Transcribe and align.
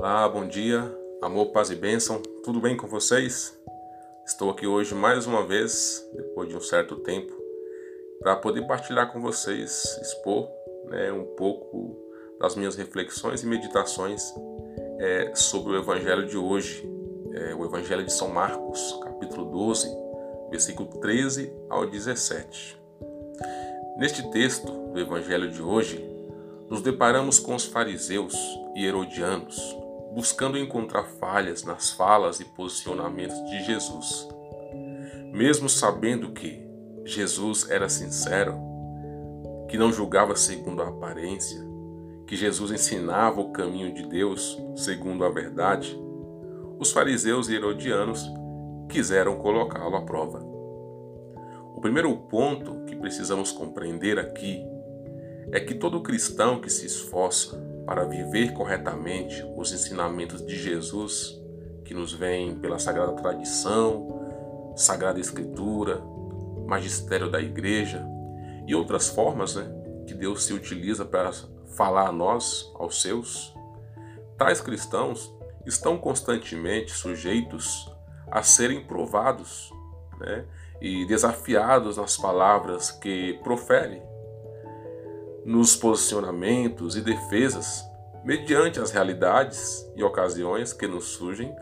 Olá, 0.00 0.26
bom 0.26 0.48
dia, 0.48 0.90
amor, 1.20 1.48
paz 1.48 1.68
e 1.68 1.74
bênção, 1.74 2.22
tudo 2.42 2.58
bem 2.58 2.74
com 2.74 2.86
vocês? 2.86 3.54
Estou 4.24 4.48
aqui 4.48 4.66
hoje 4.66 4.94
mais 4.94 5.26
uma 5.26 5.46
vez, 5.46 6.02
depois 6.14 6.48
de 6.48 6.56
um 6.56 6.60
certo 6.60 6.96
tempo, 6.96 7.30
para 8.18 8.34
poder 8.34 8.66
partilhar 8.66 9.12
com 9.12 9.20
vocês, 9.20 9.98
expor 10.00 10.48
né, 10.86 11.12
um 11.12 11.26
pouco 11.36 11.98
das 12.40 12.56
minhas 12.56 12.76
reflexões 12.76 13.42
e 13.42 13.46
meditações 13.46 14.32
é, 14.98 15.34
sobre 15.34 15.74
o 15.74 15.78
Evangelho 15.78 16.26
de 16.26 16.38
hoje, 16.38 16.82
é, 17.34 17.54
o 17.54 17.66
Evangelho 17.66 18.02
de 18.02 18.12
São 18.14 18.28
Marcos, 18.28 18.98
capítulo 19.02 19.50
12, 19.50 19.86
versículo 20.50 20.88
13 20.98 21.52
ao 21.68 21.84
17. 21.84 22.80
Neste 23.98 24.30
texto 24.30 24.72
do 24.94 24.98
Evangelho 24.98 25.50
de 25.50 25.60
hoje, 25.60 26.02
nos 26.70 26.80
deparamos 26.80 27.38
com 27.38 27.54
os 27.54 27.66
fariseus 27.66 28.34
e 28.74 28.86
herodianos, 28.86 29.76
buscando 30.12 30.58
encontrar 30.58 31.04
falhas 31.04 31.64
nas 31.64 31.90
falas 31.90 32.40
e 32.40 32.44
posicionamentos 32.44 33.36
de 33.50 33.64
Jesus. 33.64 34.28
Mesmo 35.32 35.68
sabendo 35.68 36.32
que 36.32 36.66
Jesus 37.04 37.70
era 37.70 37.88
sincero, 37.88 38.54
que 39.68 39.78
não 39.78 39.92
julgava 39.92 40.34
segundo 40.34 40.82
a 40.82 40.88
aparência, 40.88 41.60
que 42.26 42.36
Jesus 42.36 42.70
ensinava 42.70 43.40
o 43.40 43.52
caminho 43.52 43.94
de 43.94 44.06
Deus 44.06 44.60
segundo 44.76 45.24
a 45.24 45.30
verdade, 45.30 45.98
os 46.78 46.92
fariseus 46.92 47.48
e 47.48 47.54
herodianos 47.54 48.24
quiseram 48.88 49.36
colocá-lo 49.36 49.96
à 49.96 50.02
prova. 50.02 50.40
O 51.74 51.80
primeiro 51.80 52.14
ponto 52.16 52.84
que 52.84 52.96
precisamos 52.96 53.52
compreender 53.52 54.18
aqui 54.18 54.64
é 55.52 55.60
que 55.60 55.74
todo 55.74 56.02
cristão 56.02 56.60
que 56.60 56.70
se 56.70 56.86
esforça 56.86 57.56
para 57.84 58.04
viver 58.04 58.52
corretamente 58.52 59.44
os 59.56 59.72
ensinamentos 59.72 60.44
de 60.44 60.56
Jesus, 60.56 61.40
que 61.84 61.94
nos 61.94 62.12
vêm 62.12 62.54
pela 62.54 62.78
sagrada 62.78 63.12
tradição, 63.14 64.72
sagrada 64.76 65.18
escritura, 65.18 66.00
magistério 66.66 67.30
da 67.30 67.40
igreja 67.40 68.06
e 68.66 68.74
outras 68.74 69.08
formas 69.08 69.56
né, 69.56 69.68
que 70.06 70.14
Deus 70.14 70.44
se 70.44 70.52
utiliza 70.52 71.04
para 71.04 71.32
falar 71.74 72.08
a 72.08 72.12
nós, 72.12 72.72
aos 72.76 73.02
seus, 73.02 73.54
tais 74.38 74.60
cristãos 74.60 75.34
estão 75.66 75.98
constantemente 75.98 76.92
sujeitos 76.92 77.92
a 78.30 78.42
serem 78.42 78.84
provados 78.84 79.72
né, 80.18 80.44
e 80.80 81.04
desafiados 81.06 81.96
nas 81.96 82.16
palavras 82.16 82.90
que 82.90 83.38
profere, 83.42 84.00
nos 85.44 85.76
posicionamentos 85.76 86.96
e 86.96 87.00
defesas, 87.00 87.84
mediante 88.24 88.80
as 88.80 88.90
realidades 88.90 89.90
e 89.96 90.02
ocasiões 90.02 90.72
que 90.72 90.86
nos 90.86 91.04
surgem 91.06 91.54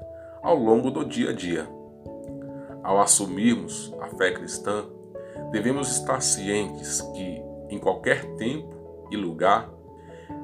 ao 0.43 0.57
longo 0.57 0.91
do 0.91 1.05
dia 1.05 1.31
a 1.31 1.33
dia. 1.33 1.69
Ao 2.83 3.01
assumirmos 3.01 3.95
a 4.01 4.09
fé 4.09 4.33
cristã, 4.33 4.85
devemos 5.51 5.91
estar 5.91 6.21
cientes 6.21 7.01
que, 7.01 7.43
em 7.69 7.79
qualquer 7.79 8.25
tempo 8.37 9.09
e 9.11 9.17
lugar, 9.17 9.71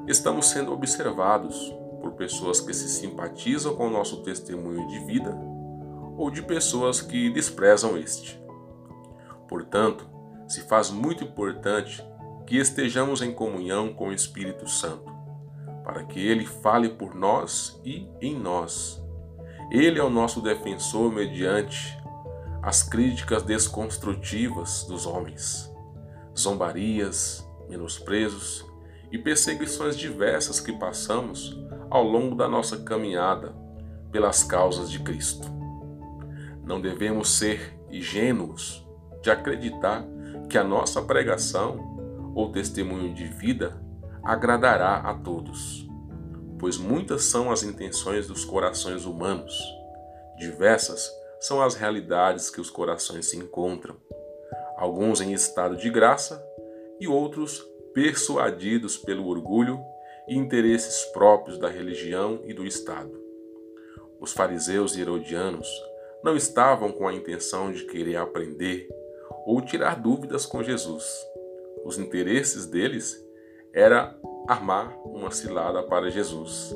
estamos 0.07 0.47
sendo 0.47 0.71
observados 0.71 1.73
por 2.01 2.13
pessoas 2.13 2.59
que 2.59 2.73
se 2.73 2.87
simpatizam 2.87 3.75
com 3.75 3.87
o 3.87 3.91
nosso 3.91 4.23
testemunho 4.23 4.87
de 4.87 4.99
vida 5.05 5.35
ou 6.17 6.29
de 6.29 6.41
pessoas 6.41 7.01
que 7.01 7.29
desprezam 7.29 7.97
este. 7.97 8.41
Portanto, 9.47 10.07
se 10.47 10.61
faz 10.61 10.89
muito 10.89 11.23
importante 11.23 12.05
que 12.45 12.57
estejamos 12.57 13.21
em 13.21 13.33
comunhão 13.33 13.93
com 13.93 14.09
o 14.09 14.13
Espírito 14.13 14.69
Santo, 14.69 15.11
para 15.83 16.03
que 16.03 16.19
ele 16.19 16.45
fale 16.45 16.89
por 16.89 17.15
nós 17.15 17.79
e 17.83 18.07
em 18.21 18.37
nós. 18.37 19.03
Ele 19.71 19.99
é 19.99 20.03
o 20.03 20.09
nosso 20.09 20.41
defensor 20.41 21.11
mediante 21.11 21.97
as 22.61 22.83
críticas 22.83 23.43
desconstrutivas 23.43 24.85
dos 24.87 25.05
homens, 25.05 25.71
zombarias, 26.37 27.47
menosprezos 27.69 28.65
e 29.11 29.17
perseguições 29.17 29.97
diversas 29.97 30.59
que 30.59 30.73
passamos 30.73 31.59
ao 31.89 32.03
longo 32.03 32.35
da 32.35 32.47
nossa 32.47 32.77
caminhada 32.77 33.55
pelas 34.11 34.43
causas 34.43 34.89
de 34.89 34.99
Cristo. 34.99 35.47
Não 36.63 36.81
devemos 36.81 37.29
ser 37.29 37.79
ingênuos 37.91 38.85
de 39.21 39.29
acreditar 39.29 40.05
que 40.49 40.57
a 40.57 40.63
nossa 40.63 41.01
pregação 41.01 41.94
ou 42.35 42.51
testemunho 42.51 43.13
de 43.15 43.25
vida 43.25 43.81
agradará 44.23 44.97
a 44.97 45.13
todos, 45.13 45.87
pois 46.59 46.77
muitas 46.77 47.23
são 47.23 47.49
as 47.49 47.63
intenções 47.63 48.27
dos 48.27 48.43
corações 48.43 49.05
humanos, 49.05 49.57
diversas 50.37 51.09
são 51.39 51.61
as 51.61 51.75
realidades 51.75 52.49
que 52.49 52.59
os 52.59 52.69
corações 52.69 53.27
se 53.27 53.37
encontram, 53.37 53.95
alguns 54.77 55.21
em 55.21 55.31
estado 55.31 55.77
de 55.77 55.89
graça 55.89 56.43
e 56.99 57.07
outros 57.07 57.63
persuadidos 57.93 58.97
pelo 58.97 59.27
orgulho 59.27 59.79
e 60.27 60.35
interesses 60.35 61.05
próprios 61.05 61.57
da 61.57 61.69
religião 61.69 62.41
e 62.43 62.53
do 62.53 62.65
Estado. 62.65 63.23
Os 64.19 64.33
fariseus 64.33 64.95
e 64.95 65.01
herodianos 65.01 65.67
não 66.23 66.35
estavam 66.35 66.91
com 66.91 67.07
a 67.07 67.13
intenção 67.13 67.71
de 67.71 67.85
querer 67.85 68.17
aprender 68.17 68.89
ou 69.45 69.61
tirar 69.61 70.01
dúvidas 70.01 70.45
com 70.45 70.63
Jesus. 70.63 71.05
Os 71.85 71.99
interesses 71.99 72.65
deles 72.65 73.23
era 73.71 74.17
armar 74.47 74.97
uma 75.05 75.29
cilada 75.29 75.83
para 75.83 76.09
Jesus, 76.09 76.75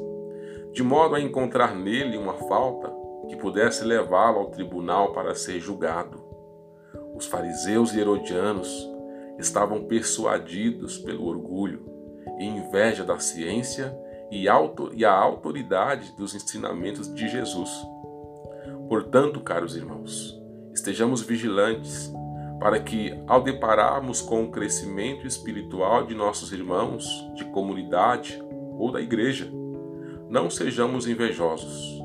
de 0.72 0.84
modo 0.84 1.16
a 1.16 1.20
encontrar 1.20 1.74
nele 1.76 2.16
uma 2.16 2.36
falta 2.36 2.94
que 3.28 3.36
pudesse 3.36 3.84
levá-lo 3.84 4.38
ao 4.38 4.52
tribunal 4.52 5.12
para 5.12 5.34
ser 5.34 5.60
julgado. 5.60 6.24
Os 7.16 7.26
fariseus 7.26 7.92
e 7.94 8.00
herodianos 8.00 8.88
estavam 9.40 9.86
persuadidos 9.86 11.00
pelo 11.00 11.26
orgulho 11.26 11.86
e 12.38 12.46
inveja 12.46 13.04
da 13.04 13.18
ciência 13.18 13.98
e, 14.30 14.48
a 14.48 15.12
autoridade 15.12 16.16
dos 16.16 16.36
ensinamentos 16.36 17.12
de 17.16 17.28
Jesus. 17.28 17.72
Portanto, 18.88 19.42
caros 19.42 19.76
irmãos, 19.76 20.40
estejamos 20.72 21.22
vigilantes 21.24 22.14
para 22.60 22.80
que, 22.80 23.18
ao 23.26 23.42
depararmos 23.42 24.22
com 24.22 24.44
o 24.44 24.52
crescimento 24.52 25.26
espiritual 25.26 26.06
de 26.06 26.14
nossos 26.14 26.52
irmãos, 26.52 27.08
de 27.36 27.46
comunidade 27.46 28.42
ou 28.78 28.92
da 28.92 29.02
igreja, 29.02 29.50
não 30.30 30.50
sejamos 30.50 31.08
invejosos, 31.08 32.00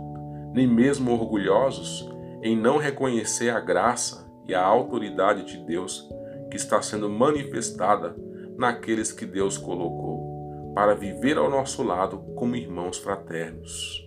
nem 0.53 0.67
mesmo 0.67 1.13
orgulhosos 1.13 2.09
em 2.43 2.57
não 2.57 2.79
reconhecer 2.79 3.51
a 3.51 3.59
graça 3.59 4.31
e 4.47 4.55
a 4.55 4.63
autoridade 4.63 5.45
de 5.45 5.59
Deus 5.65 6.09
que 6.51 6.57
está 6.57 6.81
sendo 6.81 7.09
manifestada 7.11 8.15
naqueles 8.57 9.11
que 9.11 9.27
Deus 9.27 9.59
colocou 9.59 10.73
para 10.75 10.95
viver 10.95 11.37
ao 11.37 11.51
nosso 11.51 11.83
lado 11.83 12.19
como 12.37 12.55
irmãos 12.55 12.99
fraternos. 12.99 14.03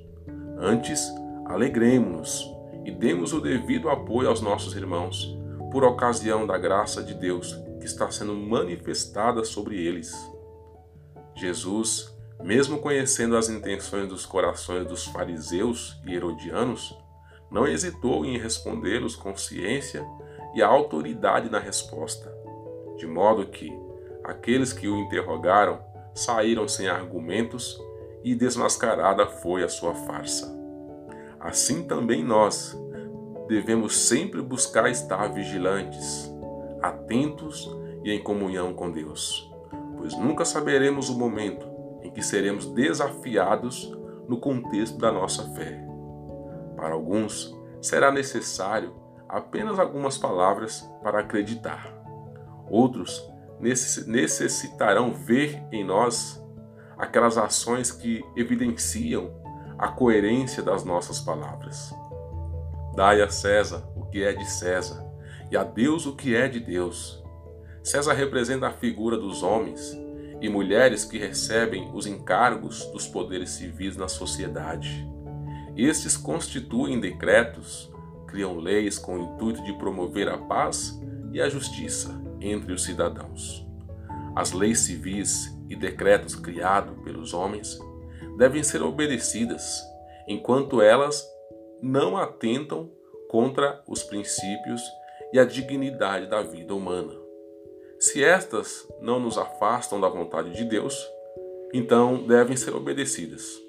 Antes, 0.58 1.10
alegremos-nos 1.46 2.50
e 2.86 2.92
demos 2.92 3.34
o 3.34 3.42
devido 3.42 3.90
apoio 3.90 4.30
aos 4.30 4.42
nossos 4.42 4.76
irmãos 4.76 5.38
por 5.72 5.84
ocasião 5.84 6.46
da 6.46 6.58
graça 6.58 7.04
de 7.04 7.14
Deus 7.14 7.54
que 7.80 7.86
está 7.86 8.10
sendo 8.10 8.34
manifestada 8.34 9.44
sobre 9.44 9.80
eles. 9.80 10.12
Jesus, 11.36 12.14
mesmo 12.42 12.80
conhecendo 12.80 13.38
as 13.38 13.50
intenções 13.50 14.08
dos 14.08 14.26
corações 14.26 14.88
dos 14.88 15.06
fariseus 15.06 16.00
e 16.06 16.16
herodianos, 16.16 16.98
não 17.52 17.68
hesitou 17.68 18.26
em 18.26 18.38
respondê-los 18.38 19.16
com 19.16 19.36
ciência 19.36 20.06
e 20.54 20.62
autoridade 20.62 21.50
na 21.50 21.60
resposta, 21.60 22.34
de 22.98 23.06
modo 23.06 23.46
que 23.48 23.72
aqueles 24.24 24.74
que 24.74 24.88
o 24.88 24.98
interrogaram 24.98 25.80
saíram 26.14 26.68
sem 26.68 26.88
argumentos 26.88 27.80
e 28.24 28.36
desmascarada 28.36 29.28
foi 29.28 29.64
a 29.64 29.70
sua 29.70 29.94
farsa. 29.94 30.54
Assim 31.40 31.84
também 31.84 32.24
nós, 32.24 32.76
devemos 33.48 33.96
sempre 33.98 34.42
buscar 34.42 34.90
estar 34.90 35.28
vigilantes, 35.28 36.32
atentos 36.82 37.70
e 38.04 38.12
em 38.12 38.22
comunhão 38.22 38.74
com 38.74 38.92
Deus, 38.92 39.52
pois 39.98 40.18
nunca 40.18 40.46
saberemos 40.46 41.10
o 41.10 41.18
momento 41.18 41.66
em 42.02 42.12
que 42.12 42.22
seremos 42.22 42.66
desafiados 42.68 43.96
no 44.28 44.40
contexto 44.40 44.98
da 44.98 45.12
nossa 45.12 45.44
fé. 45.54 45.84
Para 46.76 46.94
alguns, 46.94 47.58
será 47.82 48.12
necessário 48.12 48.94
apenas 49.28 49.80
algumas 49.80 50.18
palavras 50.18 50.82
para 51.02 51.20
acreditar. 51.20 51.94
Outros 52.70 53.28
necessitarão 53.60 55.14
ver 55.14 55.64
em 55.72 55.84
nós 55.84 56.44
aquelas 56.98 57.38
ações 57.38 57.92
que 57.92 58.24
evidenciam 58.36 59.32
a 59.78 59.90
coerência 59.90 60.62
das 60.62 60.84
nossas 60.84 61.20
palavras. 61.20 61.94
Dai 62.98 63.22
a 63.22 63.30
César 63.30 63.88
o 63.96 64.08
que 64.08 64.24
é 64.24 64.34
de 64.34 64.50
César, 64.50 65.06
e 65.52 65.56
a 65.56 65.64
Deus 65.64 66.08
o 66.08 66.16
que 66.16 66.36
é 66.36 66.48
de 66.48 66.60
Deus. 66.60 67.24
César 67.84 68.14
representa 68.14 68.70
a 68.70 68.72
figura 68.72 69.16
dos 69.16 69.44
homens 69.44 69.96
e 70.42 70.50
mulheres 70.50 71.06
que 71.06 71.20
recebem 71.20 71.92
os 71.94 72.08
encargos 72.08 72.86
dos 72.86 73.06
poderes 73.06 73.52
civis 73.52 73.96
na 73.96 74.08
sociedade. 74.08 75.08
Estes 75.76 76.18
constituem 76.18 77.00
decretos, 77.00 77.88
criam 78.26 78.58
leis 78.58 78.98
com 78.98 79.20
o 79.20 79.22
intuito 79.22 79.64
de 79.64 79.74
promover 79.74 80.28
a 80.28 80.40
paz 80.40 81.00
e 81.32 81.40
a 81.40 81.48
justiça 81.48 82.20
entre 82.42 82.74
os 82.74 82.84
cidadãos. 82.84 83.64
As 84.36 84.54
leis 84.54 84.80
civis 84.80 85.56
e 85.70 85.76
decretos 85.76 86.34
criados 86.34 86.98
pelos 87.04 87.32
homens 87.32 87.78
devem 88.40 88.64
ser 88.64 88.82
obedecidas, 88.82 89.84
enquanto 90.28 90.82
elas 90.82 91.37
não 91.82 92.18
atentam 92.18 92.92
contra 93.30 93.84
os 93.88 94.04
princípios 94.04 94.82
e 95.34 95.40
a 95.40 95.46
dignidade 95.46 96.28
da 96.28 96.42
vida 96.42 96.74
humana. 96.74 97.14
Se 98.00 98.24
estas 98.24 98.88
não 99.02 99.20
nos 99.20 99.38
afastam 99.38 100.00
da 100.00 100.08
vontade 100.08 100.52
de 100.52 100.64
Deus, 100.64 100.96
então 101.74 102.26
devem 102.26 102.56
ser 102.56 102.76
obedecidas. 102.76 103.60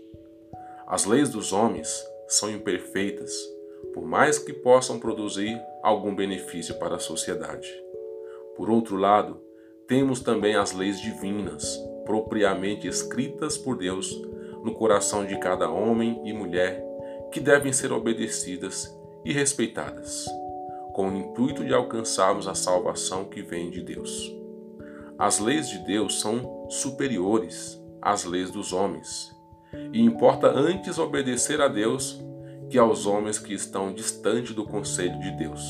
As 0.87 1.05
leis 1.05 1.31
dos 1.31 1.53
homens 1.53 2.07
são 2.27 2.51
imperfeitas, 2.51 3.33
por 3.93 4.05
mais 4.05 4.39
que 4.39 4.53
possam 4.53 4.99
produzir 4.99 5.61
algum 5.83 6.15
benefício 6.15 6.79
para 6.79 6.97
a 6.97 7.01
sociedade. 7.01 7.69
Por 8.57 8.71
outro 8.71 8.97
lado, 8.97 9.41
temos 9.87 10.21
também 10.21 10.55
as 10.55 10.73
leis 10.73 11.01
divinas, 11.01 11.79
propriamente 12.05 12.87
escritas 12.87 13.57
por 13.57 13.77
Deus 13.77 14.11
no 14.63 14.75
coração 14.75 15.25
de 15.25 15.39
cada 15.39 15.71
homem 15.71 16.21
e 16.25 16.33
mulher, 16.33 16.85
que 17.31 17.41
devem 17.41 17.73
ser 17.73 17.93
obedecidas 17.93 18.97
e 19.25 19.33
respeitadas, 19.33 20.27
com 20.93 21.09
o 21.09 21.17
intuito 21.17 21.65
de 21.65 21.75
alcançarmos 21.75 22.49
a 22.49 22.55
salvação 22.55 23.25
que 23.25 23.43
vem 23.43 23.71
de 23.71 23.83
Deus. 23.83 24.35
As 25.19 25.39
leis 25.39 25.69
de 25.69 25.79
Deus 25.79 26.21
são 26.21 26.67
superiores 26.71 27.83
às 28.01 28.25
leis 28.25 28.51
dos 28.51 28.73
homens, 28.73 29.35
e 29.93 30.01
importa 30.01 30.49
antes 30.49 30.99
obedecer 30.99 31.61
a 31.61 31.69
Deus 31.69 32.23
que 32.71 32.79
aos 32.79 33.07
homens 33.07 33.39
que 33.39 33.53
estão 33.53 33.93
distante 33.93 34.53
do 34.53 34.65
conselho 34.65 35.19
de 35.21 35.31
Deus. 35.33 35.63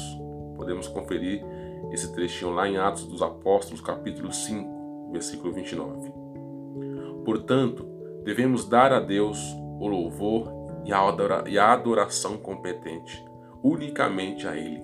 Podemos 0.56 0.88
conferir 0.88 1.44
esse 1.92 2.12
trechinho 2.12 2.52
lá 2.52 2.68
em 2.68 2.76
Atos 2.76 3.06
dos 3.06 3.22
Apóstolos, 3.22 3.80
capítulo 3.80 4.32
5, 4.32 5.12
versículo 5.12 5.52
29. 5.52 6.12
Portanto, 7.24 7.86
devemos 8.24 8.68
dar 8.68 8.92
a 8.92 9.00
Deus 9.00 9.38
o 9.80 9.86
louvor 9.86 10.57
e 11.46 11.58
a 11.58 11.72
adoração 11.72 12.36
competente, 12.38 13.24
unicamente 13.62 14.46
a 14.46 14.56
Ele. 14.56 14.82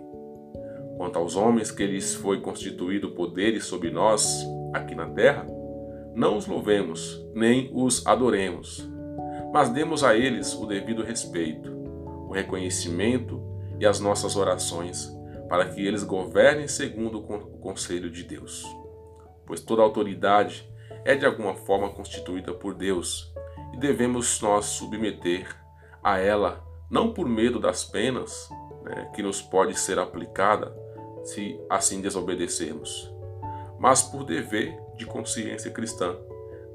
Quanto 0.96 1.18
aos 1.18 1.34
homens 1.34 1.70
que 1.70 1.86
lhes 1.86 2.14
foi 2.14 2.40
constituído 2.40 3.10
poderes 3.10 3.64
sobre 3.64 3.90
nós 3.90 4.46
aqui 4.72 4.94
na 4.94 5.08
terra, 5.08 5.46
não 6.14 6.36
os 6.36 6.46
louvemos, 6.46 7.24
nem 7.34 7.70
os 7.74 8.06
adoremos, 8.06 8.88
mas 9.52 9.70
demos 9.70 10.04
a 10.04 10.16
eles 10.16 10.54
o 10.54 10.66
devido 10.66 11.02
respeito, 11.02 11.70
o 12.28 12.32
reconhecimento 12.32 13.42
e 13.80 13.86
as 13.86 13.98
nossas 13.98 14.36
orações 14.36 15.12
para 15.48 15.66
que 15.66 15.84
eles 15.84 16.04
governem 16.04 16.68
segundo 16.68 17.18
o 17.18 17.58
conselho 17.58 18.10
de 18.10 18.22
Deus. 18.22 18.64
Pois 19.46 19.60
toda 19.60 19.82
autoridade 19.82 20.68
é 21.04 21.14
de 21.14 21.26
alguma 21.26 21.54
forma 21.54 21.90
constituída 21.90 22.52
por 22.52 22.74
Deus 22.74 23.32
e 23.72 23.76
devemos 23.76 24.40
nós 24.40 24.66
submeter 24.66 25.63
a 26.04 26.18
ela 26.18 26.62
não 26.90 27.12
por 27.12 27.26
medo 27.26 27.58
das 27.58 27.84
penas 27.84 28.48
né, 28.84 29.10
que 29.14 29.22
nos 29.22 29.40
pode 29.40 29.78
ser 29.78 29.98
aplicada 29.98 30.76
se 31.24 31.58
assim 31.70 32.02
desobedecermos, 32.02 33.12
mas 33.78 34.02
por 34.02 34.24
dever 34.24 34.78
de 34.96 35.06
consciência 35.06 35.70
cristã. 35.70 36.14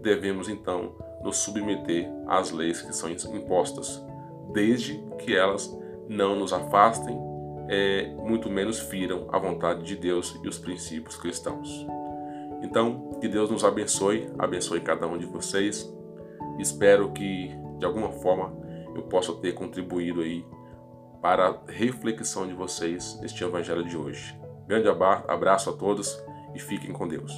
Devemos 0.01 0.49
então 0.49 0.95
nos 1.23 1.37
submeter 1.37 2.09
às 2.27 2.51
leis 2.51 2.81
que 2.81 2.93
são 2.93 3.09
impostas, 3.09 4.03
desde 4.51 4.97
que 5.19 5.35
elas 5.35 5.71
não 6.07 6.35
nos 6.35 6.51
afastem 6.51 7.29
é, 7.69 8.07
muito 8.17 8.49
menos 8.49 8.79
firam 8.79 9.27
a 9.31 9.37
vontade 9.37 9.83
de 9.83 9.95
Deus 9.95 10.35
e 10.43 10.47
os 10.47 10.57
princípios 10.57 11.15
cristãos. 11.15 11.85
Então, 12.63 13.11
que 13.21 13.27
Deus 13.27 13.49
nos 13.51 13.63
abençoe, 13.63 14.27
abençoe 14.39 14.81
cada 14.81 15.05
um 15.05 15.17
de 15.17 15.25
vocês. 15.27 15.87
Espero 16.57 17.11
que 17.11 17.55
de 17.77 17.85
alguma 17.85 18.11
forma 18.11 18.51
eu 18.95 19.03
possa 19.03 19.33
ter 19.33 19.53
contribuído 19.53 20.21
aí 20.21 20.45
para 21.21 21.49
a 21.49 21.71
reflexão 21.71 22.47
de 22.47 22.53
vocês 22.53 23.19
neste 23.21 23.43
evangelho 23.43 23.83
de 23.83 23.97
hoje. 23.97 24.37
Grande 24.67 24.87
abraço 24.87 25.69
a 25.69 25.73
todos 25.73 26.17
e 26.55 26.59
fiquem 26.59 26.93
com 26.93 27.07
Deus. 27.07 27.31